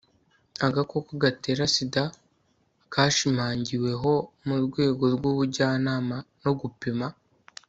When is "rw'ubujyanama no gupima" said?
5.15-7.07